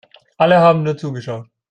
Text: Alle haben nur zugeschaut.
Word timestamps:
Alle 0.39 0.57
haben 0.57 0.81
nur 0.81 0.97
zugeschaut. 0.97 1.47